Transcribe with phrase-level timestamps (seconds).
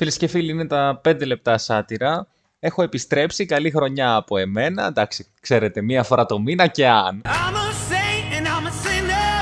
[0.00, 2.26] Φίλες και φίλοι, είναι τα 5 λεπτά σάτυρα.
[2.58, 3.46] Έχω επιστρέψει.
[3.46, 4.86] Καλή χρονιά από εμένα.
[4.86, 7.22] Εντάξει, ξέρετε, μία φορά το μήνα και αν.
[7.24, 9.32] I'm a saint and I'm a sinner.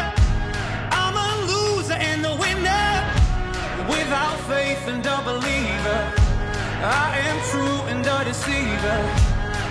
[1.00, 2.88] I'm a loser and a winner.
[3.94, 6.00] Without faith and a believer.
[7.04, 8.98] I am true and a deceiver.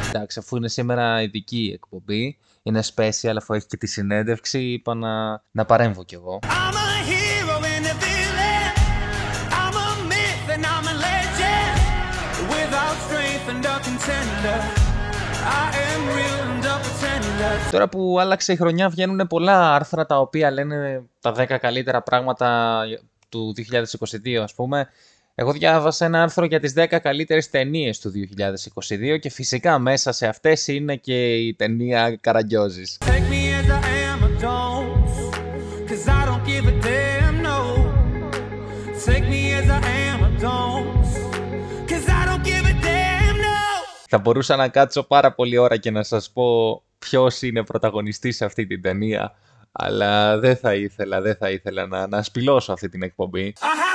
[0.10, 4.96] Εντάξει, αφού είναι σήμερα ειδική η εκπομπή, είναι special, αφού έχει και τη συνέντευξη, είπα
[4.96, 6.40] να, να παρέμβω κι εγώ.
[6.44, 7.37] I'm a hero and a
[17.72, 22.82] Τώρα που άλλαξε η χρονιά βγαίνουν πολλά άρθρα τα οποία λένε τα 10 καλύτερα πράγματα
[23.30, 23.54] του
[24.26, 24.88] 2022 ας πούμε.
[25.36, 28.12] Εγώ διάβασα ένα άρθρο για τις 10 καλύτερες ταινίες του
[29.16, 32.98] 2022 και φυσικά μέσα σε αυτές είναι και η ταινία Καραγκιόζης.
[33.06, 34.88] Take me as I am or don't.
[35.90, 36.38] Cause I don't
[44.08, 48.46] Θα μπορούσα να κάτσω πάρα πολλή ώρα και να σας πω ποιος είναι πρωταγωνιστής σε
[48.46, 49.36] αυτή την ταινία,
[49.72, 53.54] αλλά δεν θα ήθελα, δεν θα ήθελα να, να σπηλώσω αυτή την εκπομπή.
[53.60, 53.87] I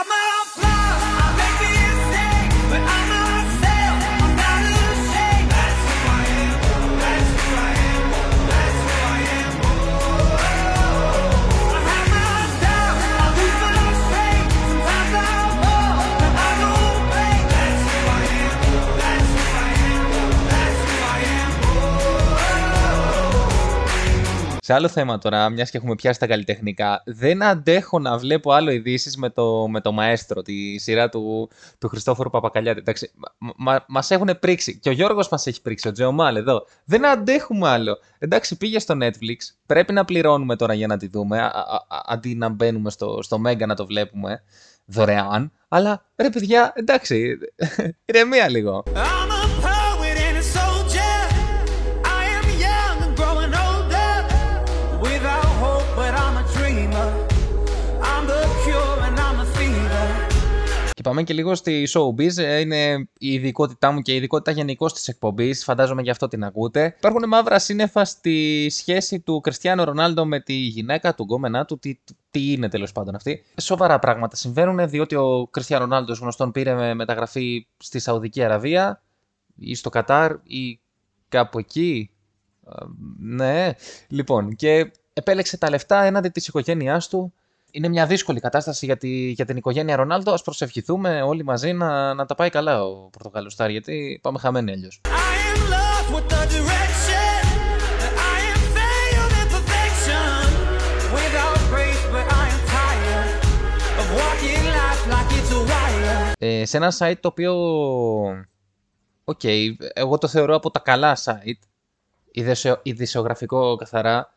[24.73, 28.71] Σε άλλο θέμα τώρα, μιας και έχουμε πιάσει τα καλλιτεχνικά, δεν αντέχω να βλέπω άλλο
[28.71, 32.79] ειδήσεις με το, με το Μαέστρο, τη σειρά του, του Χριστόφορου Παπακαλιάτη.
[32.79, 33.11] Εντάξει,
[33.57, 34.79] μα, μας έχουν πρίξει.
[34.79, 36.67] Και ο Γιώργος μας έχει πρίξει, ο Τζεωμάλ εδώ.
[36.85, 37.99] Δεν αντέχουμε άλλο.
[38.19, 39.37] Εντάξει, πήγε στο Netflix.
[39.67, 43.23] Πρέπει να πληρώνουμε τώρα για να τη δούμε, α, α, α, αντί να μπαίνουμε στο,
[43.23, 44.43] στο Mega να το βλέπουμε
[44.85, 45.53] δωρεάν.
[45.69, 47.39] Αλλά ρε παιδιά, εντάξει,
[48.07, 48.83] ηρεμία λίγο.
[61.03, 62.37] Και πάμε και λίγο στη showbiz.
[62.37, 65.65] Ε, Είναι η ειδικότητά μου και η ειδικότητα γενικώ της εκπομπής.
[65.65, 66.95] Φαντάζομαι γι' αυτό την ακούτε.
[66.99, 71.79] Υπάρχουν μαύρα σύννεφα στη σχέση του Κριστιανού Ρονάλντο με τη γυναίκα του, γκόμενά του.
[71.79, 71.99] Τι,
[72.31, 73.45] τι είναι τέλος πάντων αυτή.
[73.61, 79.03] Σοβαρά πράγματα συμβαίνουν διότι ο Κριστιανό Ρονάλντος γνωστόν πήρε με μεταγραφή στη Σαουδική Αραβία
[79.57, 80.81] ή στο Κατάρ ή
[81.29, 82.11] κάπου εκεί.
[82.67, 82.85] Ε,
[83.19, 83.73] Ναι.
[84.09, 87.33] Λοιπόν, και επέλεξε τα λεφτά έναντι της οικογένειάς του
[87.75, 90.33] είναι μια δύσκολη κατάσταση για, τη, για την οικογένεια Ρονάλντο.
[90.33, 94.71] Ας προσευχηθούμε όλοι μαζί να, να τα πάει καλά ο Πορτογάλος σταρ, γιατί πάμε χαμένοι
[94.71, 95.01] αλλιώς.
[95.05, 97.45] I am lost with the direction.
[98.33, 100.45] I am failed in perfection.
[101.19, 103.41] Without grace, but I am tired
[104.01, 106.33] of walking life like it's a wire.
[106.39, 107.55] Ε, σε ένα site το οποίο.
[109.25, 109.41] Οκ,
[109.95, 111.67] εγώ το θεωρώ από τα καλά site.
[112.33, 114.33] ειδησιο- Ειδησιογραφικό καθαρά.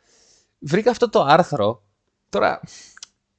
[0.60, 1.82] Βρήκα αυτό το άρθρο.
[2.30, 2.60] Τώρα.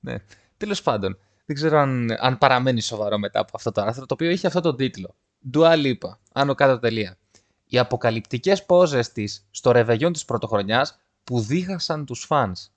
[0.06, 0.17] Ναι,
[0.56, 1.19] τέλος πάντων.
[1.47, 4.61] Δεν ξέρω αν, αν παραμένει σοβαρό μετά από αυτό το άρθρο, το οποίο είχε αυτό
[4.61, 5.15] το τίτλο.
[5.53, 7.19] Dua Lipa, άνω κάτω τελεία.
[7.67, 12.71] Οι αποκαλυπτικές πόζες της στο ρεβεγιόν της πρωτοχρονιάς που δίχασαν τους φανς.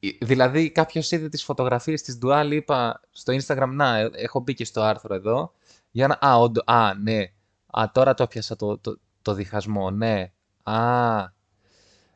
[0.00, 3.68] Ε, Δηλαδή κάποιος είδε τις φωτογραφίες της Dua Lipa στο Instagram.
[3.72, 5.52] Να, ε, έχω μπει και στο άρθρο εδώ.
[5.90, 6.28] Για να...
[6.28, 7.32] Α, όντω, α, ναι.
[7.66, 10.32] Α, τώρα το πιάσα το, το, το διχασμό, ναι.
[10.62, 10.76] Α,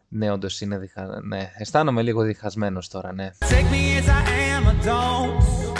[0.09, 1.21] ναι, όντω είναι διχα...
[1.23, 3.31] Ναι, αισθάνομαι λίγο διχασμένος τώρα, ναι.
[3.39, 4.23] Take me as I
[4.53, 5.75] am or don't.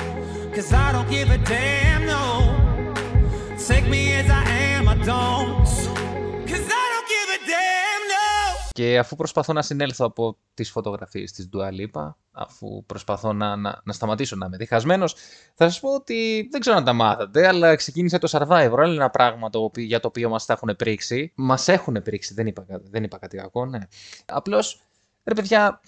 [0.55, 2.25] Cause I don't give a damn, no.
[3.69, 4.43] Take me as I
[4.73, 5.69] am or don't.
[6.51, 7.96] Cause I don't give a damn, no.
[8.77, 13.81] Και αφού προσπαθώ να συνέλθω από τις φωτογραφίες της Dua Lipa, αφού προσπαθώ να, να,
[13.85, 15.15] να σταματήσω να είμαι διχασμένος,
[15.55, 19.11] θα σας πω ότι δεν ξέρω αν τα μάθατε, αλλά ξεκίνησε το Survivor, άλλο ένα
[19.11, 21.33] πράγμα το, οποίο- για το οποίο μας τα έχουν πρίξει.
[21.35, 23.79] Μας έχουν πρίξει, δεν είπα, κα- δεν είπα κάτι κακό, ναι.
[24.27, 24.83] Απλώς,
[25.25, 25.81] ρε παιδιά,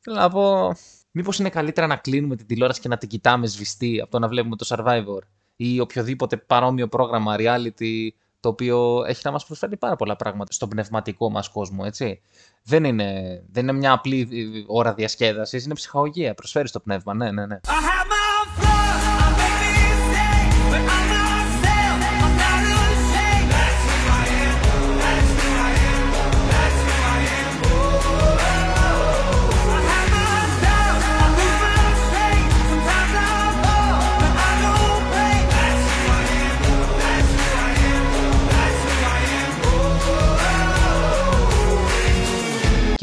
[0.00, 0.74] θέλω να πω,
[1.10, 4.28] μήπως είναι καλύτερα να κλείνουμε την τηλεόραση και να την κοιτάμε σβηστή από το να
[4.28, 5.20] βλέπουμε το Survivor
[5.56, 8.08] ή οποιοδήποτε παρόμοιο πρόγραμμα reality
[8.40, 12.20] το οποίο έχει να μας προσφέρει πάρα πολλά πράγματα στον πνευματικό μας κόσμο, έτσι.
[12.64, 17.30] Δεν είναι, δεν είναι μια απλή ε, ώρα διασκέδασης, είναι ψυχαγωγία, προσφέρει στο πνεύμα, ναι,
[17.30, 17.58] ναι, ναι.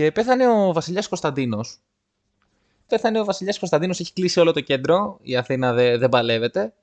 [0.08, 1.80] Και πέθανε ο Βασιλιάς Κωνσταντίνος.
[2.88, 6.74] Πέθανε ο Βασιλιάς Κωνσταντίνος, έχει κλείσει όλο το κέντρο, η Αθήνα δεν δεν παλεύεται.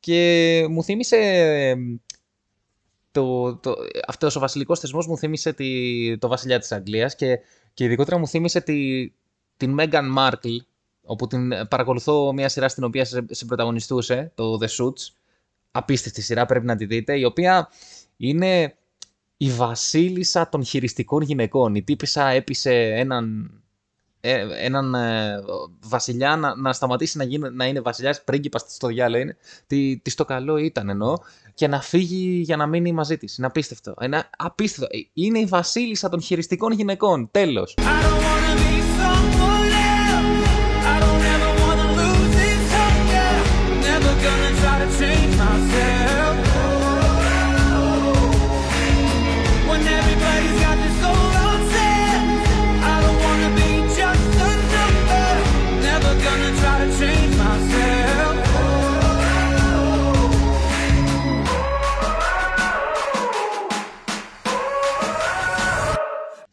[0.00, 1.76] Και μου θύμισε ε,
[3.10, 3.74] το, το,
[4.06, 7.38] αυτός ο βασιλικός θεσμός μου θύμισε τη, το βασιλιά της Αγγλίας και,
[7.74, 9.08] και ειδικότερα μου θύμισε τη,
[9.56, 10.56] την Μέγαν Μάρκλ
[11.02, 15.12] όπου την παρακολουθώ μια σειρά στην οποία συμπροταγωνιστούσε, το The Suits.
[15.70, 17.68] Απίστευτη σειρά, πρέπει να τη δείτε, η οποία
[18.16, 18.76] είναι
[19.42, 21.74] η βασίλισσα των χειριστικών γυναικών.
[21.74, 23.50] Η τύπησα έπεισε έναν,
[24.20, 25.42] ε, έναν ε,
[25.80, 29.22] βασιλιά να, να σταματήσει να, γίνει, να είναι βασιλιάς πρίγκιπας στο διάλογο.
[29.22, 29.36] Είναι,
[29.66, 31.16] τι, τι στο καλό ήταν εννοώ
[31.54, 33.38] και να φύγει για να μείνει μαζί της.
[33.38, 33.94] Είναι απίστευτο.
[34.02, 34.96] Είναι απίστευτο.
[35.12, 37.28] Είναι η βασίλισσα των χειριστικών γυναικών.
[37.30, 37.74] Τέλος.
[37.78, 38.31] I don't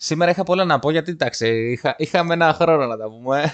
[0.09, 3.53] Σήμερα είχα πολλά να πω γιατί εντάξει, είχα, είχαμε ένα χρόνο να τα πούμε.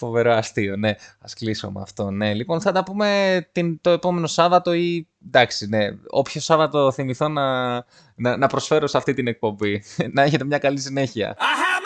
[0.00, 0.94] Φοβερό αστείο, ναι.
[1.20, 2.34] Ας κλείσω με αυτό, ναι.
[2.34, 5.88] Λοιπόν, θα τα πούμε την, το επόμενο Σάββατο ή εντάξει, ναι.
[6.10, 7.74] Όποιο Σάββατο θυμηθώ να,
[8.14, 9.82] να, να προσφέρω σε αυτή την εκπομπή.
[10.12, 11.36] να έχετε μια καλή συνέχεια.
[11.38, 11.85] I have